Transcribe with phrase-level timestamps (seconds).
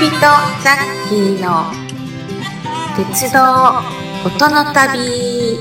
[0.00, 1.70] 人ザッキーの
[2.96, 3.38] 鉄道
[4.24, 5.58] 音の旅。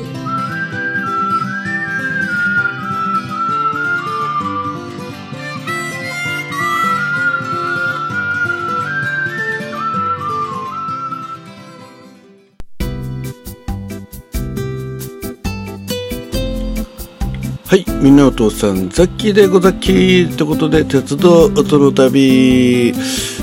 [17.66, 22.94] はい、みんなお父さん、ザッキーでござっきーってことで、鉄道音の旅、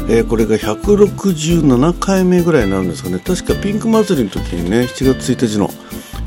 [0.08, 3.18] えーこれが167回目ぐらいになるんですかね。
[3.18, 5.68] 確かピンク祭りの時にね、7月1日の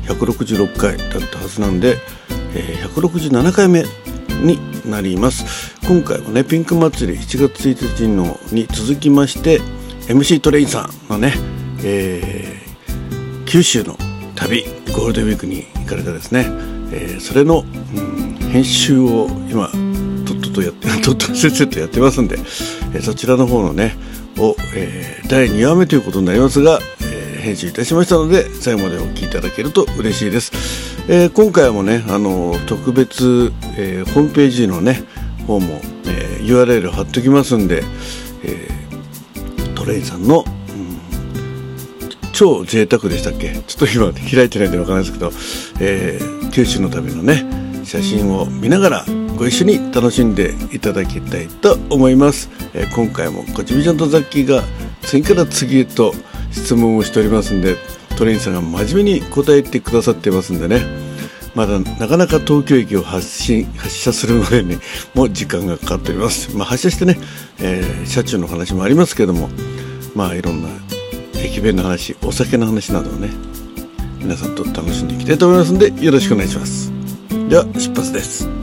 [0.06, 1.96] 166回だったはずなんで、
[2.54, 3.84] えー167回目
[4.42, 4.58] に
[4.90, 5.74] なります。
[5.86, 9.60] 今回もね、ピンク祭り7月1日のに続きまして、
[10.08, 11.34] MC トレインさんのね、
[11.82, 12.70] えー
[13.46, 13.96] 九州の
[14.36, 14.62] 旅
[14.94, 16.46] ゴールデンウィークに行かれたですね、
[16.92, 19.70] えーそれの、うん編集を今
[20.52, 22.38] とっとやって とっととせっせとやってますんで、
[22.94, 23.96] えそちらの方のね
[24.38, 30.52] を、えー第2話目ということになりますが、えー編集いたしましたので最後までお聞きいただけると嬉しいです、
[31.08, 35.04] えー今回もねあの特別、えーホームページのね
[35.46, 37.82] 方も、えー URL 貼っときますんで、
[38.44, 40.50] えートレインさんの、うん
[42.32, 43.52] 超贅沢でしたっけ？
[43.66, 45.32] ちょっと今開いてないんでわからないですけど、
[45.80, 47.44] えー九州の旅のね
[47.84, 49.04] 写真を見ながら
[49.40, 54.62] ご一緒に楽しんでいただきたいと思います、えー今回もこちびちゃんとザッキーが
[55.00, 56.12] 次から次へと
[56.50, 57.76] 質問をしておりますんで
[58.18, 60.82] トレインさんが真面目に答えてくださってますんでね。
[61.54, 64.78] まだなかなか東京駅を発信発車するまでに
[65.14, 67.18] も時間がかかっております、まあ、発車してね、
[67.60, 69.48] えー車中の話もありますけども
[70.14, 70.68] まあいろんな
[71.36, 73.30] 駅弁の話お酒の話などをね
[74.18, 76.92] 皆さんと楽しんでいきたいと思いますのでよろしくお願いします。
[77.48, 78.59] では出発です。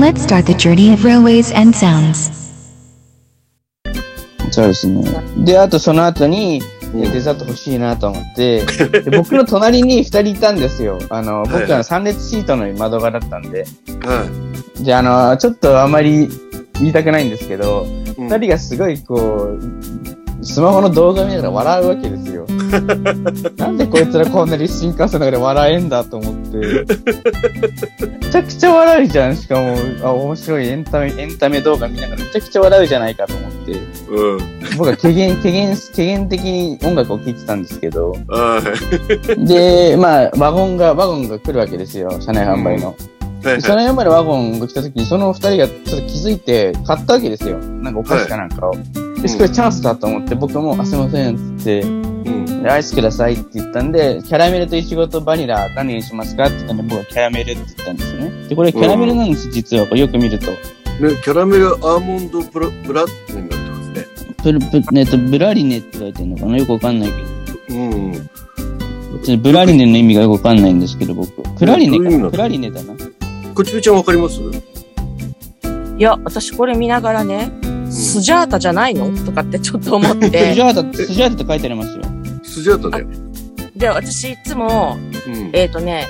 [0.00, 2.32] Let's start the journey of railways and sounds.
[4.50, 5.04] そうですね。
[5.44, 6.62] で、あとその後に、
[6.94, 8.64] うんデザート欲しいなと思って、
[9.04, 10.98] で僕の隣に二人いたんですよ。
[11.10, 13.66] あの、僕はいはは3列シートの窓側だったんで。
[14.02, 14.24] は
[14.80, 15.02] じゃあ、あ
[15.32, 16.30] の、ちょっとあまり
[16.80, 17.86] 言いたくないんですけど、
[18.18, 22.46] い、二人がすごいこう、スマホの動画見ながら笑うわけですよ。
[23.56, 26.56] なんでこいつらこんなに新幹線の中で笑えんだと思って。
[26.58, 29.36] めちゃくちゃ笑うじゃん。
[29.36, 33.72] しかも、あ、面白いエンタメ、エンタメ動画見ながらめちゃくちゃ笑うじゃないかと思って。
[34.10, 38.62] うん僕は軽減、軽減、軽減的に音楽を聴いてたんですけど、は
[39.38, 42.88] いで、まあ、ワゴンが、ワゴンが来るわけですよ、車内販売の。
[42.88, 47.58] はい車内販売のワゴンが来た時に、その二人がちょっと気づいて買ったわけですよ。
[47.58, 48.74] なんかお菓子かなんかを。
[49.22, 58.30] で、すごいチャンスだと思って、僕も、あ、すいません、つって、うんでアイスくださいって言ったんで、キャラメルとイチゴとバニラ何にしますかって言ったんで、僕はキャラメルって言ったんですね。
[58.48, 59.86] で、これキャラメルなんです、実は。
[59.86, 60.50] これよく見ると。
[60.50, 60.56] ね、
[61.24, 64.06] キャラメルアーモンドブラブラッドになってますね
[64.42, 64.66] ブル、ブ、
[64.98, 66.58] えっと、ブラリネって書いてるのかな？
[66.58, 67.80] よくわかんないけど。
[67.80, 68.30] うん
[69.42, 71.42] ブラリネの意味がよくわかんないんですけど、僕。
[71.58, 72.94] プラリネかなプラリネだな。
[73.54, 74.40] こちびちゃんわかります？
[74.40, 77.50] いや、私これ見ながらね、
[78.10, 79.10] スジャータじゃないの？
[79.24, 80.54] とかってちょっと思っスジて。
[80.54, 82.02] ャータ、スジャータって書いてありますよ。
[82.42, 83.06] スジャータだよ、
[83.76, 86.06] で、私いつも、うんえっ、とね、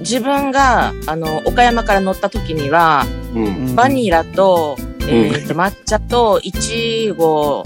[0.00, 3.04] 自分が、あの、岡山から乗った時には、
[3.34, 4.76] うんバニラと、
[5.08, 7.64] えっ、と、抹茶と、いちご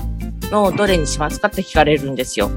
[0.51, 2.51] のどれにしますかって聞かれるんですよ。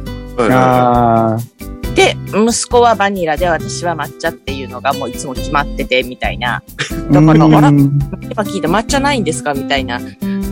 [1.96, 6.64] で、息子はバニラで、私は抹茶っていうのがもういつも決まってて、みたいな。
[6.90, 7.14] ー。
[7.14, 7.68] だからあら？
[7.68, 8.00] うん
[8.32, 9.54] 今聞いて抹茶ないんですか？
[9.54, 10.00] みたいな。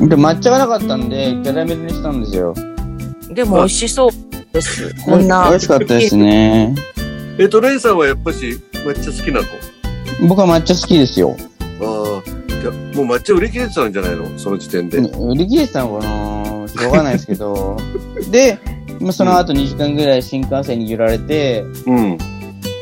[0.09, 2.53] で、抹茶がなかったんで、キャラメルにしたんですよ。
[3.29, 4.12] でも美味しそう
[4.51, 4.94] です。
[5.06, 5.50] こんな。
[5.50, 6.75] 美味しかったですね。
[7.39, 9.47] いえトレイさんはやっぱし抹茶好きなの？
[10.28, 11.35] 僕は抹茶好きですよ。
[11.81, 12.29] ああ
[12.62, 14.38] じゃあもう抹茶売り切れてたんじゃないの？
[14.38, 16.68] その時点で、売り切れてたのかな？
[16.68, 17.78] しょうがないですけど。
[18.29, 18.59] で、
[19.00, 22.18] まあその後2時間ぐらい新幹線に揺られて、うん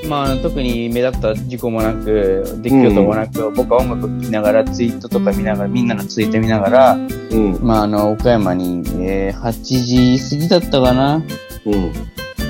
[0.10, 11.24] まあ、特に目立った事故もなく、出来事もなく、僕は音楽を聴きながら、ツイートとか見ながら、みんなのツイート見ながら、うんまあ、あの、岡山に、えー、8時過ぎだったかな
[11.66, 11.94] うん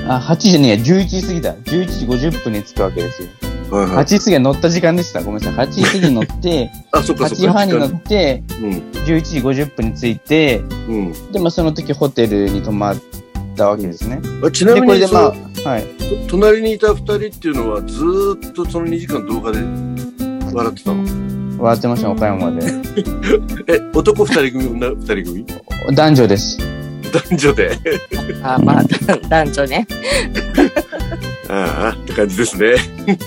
[0.08, 1.54] あ、8時ねえや、11時過ぎだ。
[1.54, 3.28] 11時50分に着くわけですよ。
[3.70, 5.22] 8はいはい時過ぎは乗った時間でした。
[5.22, 5.66] ごめんなさい。
[5.68, 8.70] 8時過ぎに乗って、8 あそっかそっか時半に乗って、うん
[9.04, 10.58] 11時50分に着いて、
[10.88, 12.96] うんで、まあ、その時ホテルに泊まっ
[13.56, 14.20] たわけですね。
[14.44, 15.99] あちなで、みにそこれでまの、あ、はい。
[16.28, 19.58] 隣にいた二人っていうのはずーっとその2時間動画で
[20.52, 21.62] 笑ってたの？
[21.62, 22.66] 笑ってました、岡山で。
[23.68, 24.66] え男二人組？
[24.68, 25.46] 女二人組？
[25.94, 26.58] 男女です。
[27.12, 27.78] 男女で？
[28.42, 28.84] あまあ、
[29.28, 29.86] 男女ね。
[31.50, 32.74] ああって感じですね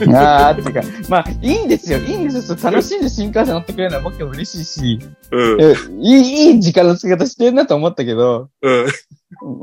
[0.16, 2.00] ああ、っていうか、まあ、いいんですよ。
[2.00, 2.58] いいんですよ。
[2.64, 5.00] 楽しんで新幹線乗ってくれるのは僕も嬉しいし、
[5.30, 5.62] うん。
[5.62, 8.86] えいい、いい時間の使い方してるなと思ったけど、うん。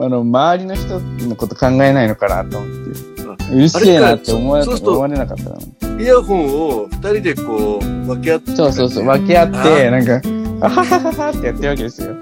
[0.00, 3.20] あの、周りの人のこと考えないのかなと思って。
[3.52, 6.00] うるあせえなって思わ思われなかったな。
[6.00, 8.54] イヤホンを二人でこう、分け合って。
[8.54, 10.20] そうそうそう、分け合って、なんか、
[10.62, 12.14] あははははってやってるわけですよ。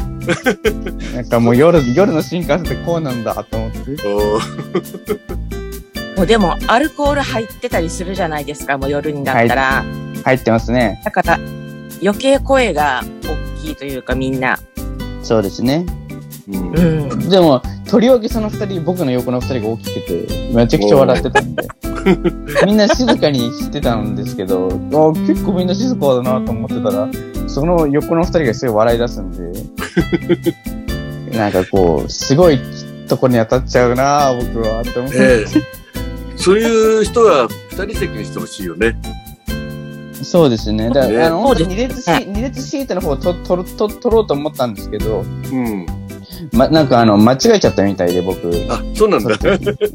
[1.14, 3.78] なんかもう夜、夜の新幹線ってこうなんだと思って。
[6.16, 9.84] もうでも、アルコール入ってたりするじゃないですか、もう夜になったら。
[10.24, 11.00] 入ってますね。
[11.04, 11.38] だから、
[12.02, 14.58] 余計声が大きいというか、みんな。
[15.22, 15.86] そうですね。
[16.48, 17.28] うんうん。
[17.28, 21.68] でも、とりわけその二人、僕の横の二人が大きくて、めちゃくちゃ笑ってたんで。
[22.64, 27.08] みんな静かにしてたんですけど、あ結構みんな静かだなと思ってたら、
[27.46, 29.52] その横の二人がすごい笑い出すんで、
[31.36, 32.58] なんかこう、すごい
[33.08, 35.18] とこに当たっちゃうな僕は、って思って。
[35.18, 35.78] ええ
[36.38, 38.96] そういう人は二人席にしてほしいよね。
[40.22, 40.88] そうですね。
[40.88, 45.86] だから、ねあの、二列シ二列シートの方をととと取ろうと思ったんですけど、うん。
[46.52, 48.50] ま、なんかあの、間違えちゃったみたいで、僕。
[48.70, 49.37] あ、そうなんだ。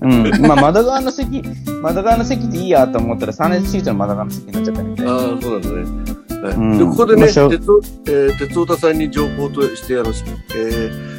[0.01, 0.41] うん。
[0.41, 1.41] まあ、窓側の席、
[1.81, 5.07] 窓側の席でいいやと思ったら、3列シートの窓側の席になっちゃったみたい。
[5.07, 6.13] ああ、そうなんだね。
[6.43, 11.13] はいうんでここでね、鉄道、えー、鉄道田さんに情報として、あの、えー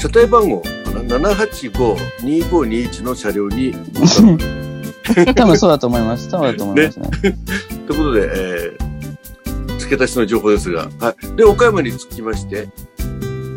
[0.00, 3.74] 車体番号かな ?785-2521 の車両に。
[5.36, 6.30] 多分そうだと思います。
[6.30, 7.10] そうだと思いますね。
[7.86, 11.36] ということで、えー、付け足しの情報ですが、はい。
[11.36, 12.68] で、岡山に着きまして、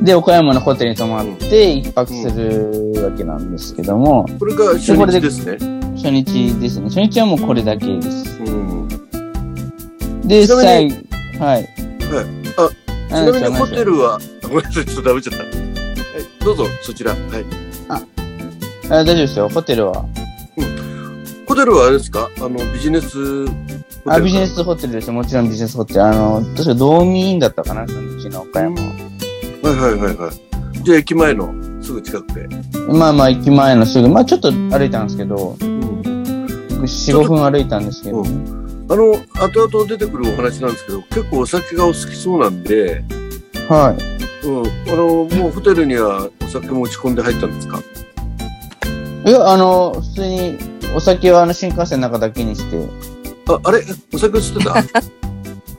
[0.04, 5.58] で、岡山のホテルに泊まって、一泊するわけなんですけども、これが初日ですね。
[5.96, 6.90] 初日ですね。
[6.90, 8.38] 初日はもうこれだけです。
[8.46, 8.88] うん。
[10.28, 10.92] で、最に
[11.40, 11.70] 後、はい。
[12.58, 12.70] あ、
[13.08, 15.44] ちななみにホテルは、あごめんなさい、ちょっとダメちゃった。
[15.44, 15.54] はい、
[16.44, 17.12] どうぞ、そちら。
[17.12, 17.20] はい。
[17.90, 18.02] あ
[18.90, 20.06] 大丈夫ですよ、ホテルは。
[21.48, 22.30] ホテルはあれですか？
[22.38, 23.46] あの、ビジネス
[24.06, 25.14] あ、ビジネスホテルですよ。
[25.14, 26.04] もちろんビジネスホテル。
[26.04, 28.76] あの、確かドーミーインだったかな、そのうちの岡山
[29.64, 29.72] は。
[29.72, 30.84] はいはいはいはい。
[30.84, 32.48] じゃあ駅前のすぐ近くで。
[32.90, 35.80] まあまあ、駅前のすぐ、まあちょっと歩いたんですけど、うん。
[36.82, 43.04] 4、5分歩いたんですけど、うあの、後々出てくるお話なんですけど、結構お酒がお好きそうなんで、
[43.70, 43.96] は
[44.44, 44.48] い。
[44.48, 44.68] うん。
[44.92, 45.06] あの、
[45.38, 47.80] もうホテルにはお酒持ち込んで入ったんですか？
[49.26, 50.58] いや、あの、普通に、
[50.96, 52.88] お酒はあの新幹線の中だけにして、
[53.48, 53.82] あ、あれ？
[54.14, 54.76] お酒映ってた？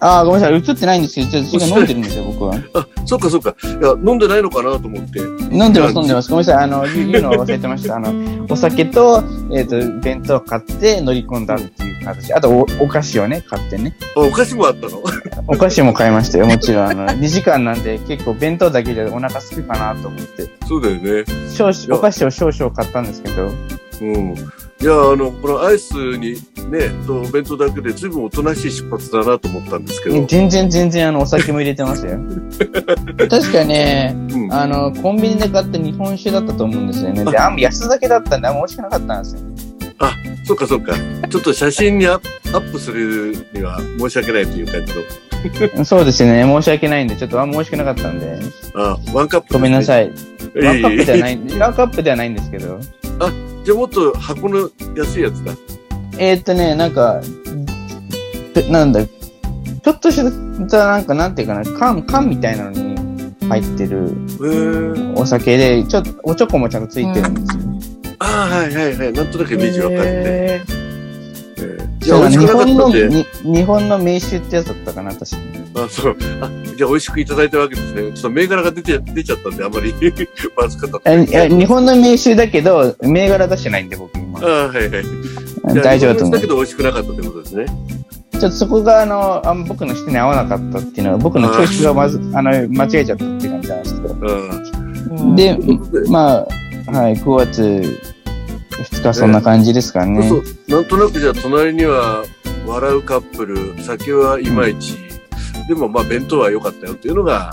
[0.06, 2.54] あーごめんなさい、映ってないんですけど、ちょっとそれ飲んでるんですよ、僕は。
[2.74, 3.56] あ、そっかそっか。
[3.62, 5.18] いや、飲んでないのかなと思って。
[5.50, 6.30] 飲んでます、飲んでます。
[6.30, 7.96] ごめんなさい、あの、言うのを忘れてました。
[7.96, 8.12] あの、
[8.50, 12.34] お酒と、えっ、と、弁当買って乗り込んだっていう形。
[12.34, 13.96] あとお、お菓子をね、買ってね。
[14.14, 15.02] あ、お菓子もあったの？
[15.48, 16.84] お菓子も買いましたよ、もちろん。
[16.90, 20.50] あの、2時間なんで結構弁当だけでお腹すくかなと思って。
[20.68, 21.24] そうだよね。
[21.50, 23.50] 少々、お菓子を少々買ったんですけど。
[24.02, 24.34] うん。
[24.84, 26.34] いや、あの、このアイスに
[26.68, 30.26] ね、とお弁当だけで随分おとなしい出発だなと思ったんですけど。
[30.26, 32.18] 全然全然あの、お酒も入れてますよ。
[33.30, 34.52] 確かね、うん。
[34.52, 37.24] あの、コンビニで買った日本酒だったと思うんですよね。
[37.24, 39.40] で、あんま安酒だったんで、あんま美味しくなかったんですよ。
[40.44, 40.92] そっかそっか。
[41.30, 44.92] ちょっと写真にアップするには申し訳ないという感じ
[45.78, 45.84] の。
[45.86, 46.44] そうですね。
[46.44, 48.38] 申し訳ないんで、ちょっとあんま美味しくなかったんで。
[48.74, 50.08] あ、ワンカップ、ごめんなさい。
[50.08, 50.10] い。
[50.62, 51.58] ワンカップではないい。
[51.58, 52.78] ワンカップではないんですけど。
[53.64, 55.54] じゃあもっと箱の安いやつだ。
[56.18, 57.20] えー、っとね、なんか、
[58.52, 62.94] でなんだ、ちょっとした、なんか、なんていうかな、缶、缶みたいなのに
[63.48, 64.14] 入ってる。
[65.16, 67.62] お酒で、ちょっと、おちょこもちゃんとついてるんですよ。
[68.18, 69.12] ああ、はいはいはい。
[69.12, 70.73] なんとなくイメージわかるね。
[72.04, 73.24] いや、美味しくなか日本の、ったんで。
[73.48, 75.84] に日本の名酒ってやつだったかな、確かに。
[75.84, 76.16] あ、そう。
[76.40, 78.12] あ、じゃあ美味しくいただいたわけですね。
[78.12, 79.94] ちょっと銘柄が出て、出ちゃったんで、あまり
[80.56, 84.44] まずかったえいや日本の名酒だけど、銘柄出してないんで、僕今あ。
[84.44, 85.82] あ、はいはい。
[85.82, 86.46] 大丈夫だと思うだけ。
[86.46, 87.66] ど美味しくなかったということですね。
[88.32, 94.14] ちょっとそこが、あの、あ僕の人に合わなかったっていうのは、僕のチョイスがまず、あの、間違えちゃったっていう感じなんですけど。
[94.14, 95.36] うん。
[95.36, 95.58] で
[96.08, 96.46] ま
[96.86, 98.13] あ、はい、9月
[98.78, 100.28] 2日そんな感じですかね。
[100.28, 102.24] そうなんとなくじゃあ隣には
[102.66, 104.96] 笑うカップル、酒はいまいち、
[105.68, 107.52] でもまあ弁当は良かったよっていうのが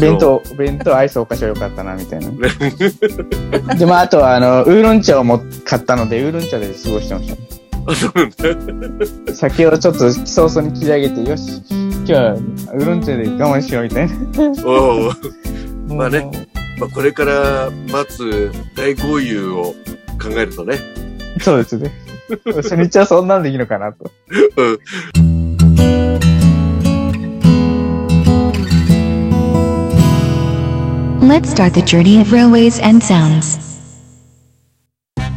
[0.00, 2.30] 弁当、弁当、アイス、お菓子は良かったな、みたいな。
[3.74, 7.34] で、まあ、あとは、あの、ウーロン茶をも買ったので、ウーロン茶で過ごしてまし
[7.86, 9.26] あ、そうなんだ。
[9.26, 9.34] た。
[9.34, 14.14] 酒をちょっと早々に切り上げて、よし、今日はウーロン茶で我慢しよう、みたいな。
[14.64, 15.12] おう
[15.94, 16.30] まあね
[16.78, 19.74] まあこれから待つ大豪遊を
[20.18, 20.78] 考えるとね。
[21.40, 21.92] そうですね。
[22.56, 24.10] 初日はそんなんでいいのかなと。
[24.56, 24.78] うん。
[31.28, 33.58] Let's start the journey of railways and sounds.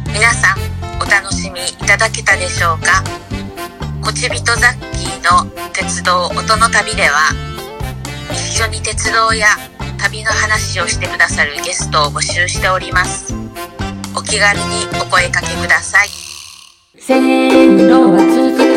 [0.06, 0.58] 皆さん、
[1.00, 3.02] お楽しみいただけたでしょうか？
[4.00, 7.32] こちびとザッキーの鉄道音の旅では、
[8.30, 9.46] 一緒に鉄道や
[9.98, 13.39] 旅の話をしてくださるゲストを募集しております。
[14.30, 16.08] 気軽にお声かけください。
[16.96, 18.69] 線路は続く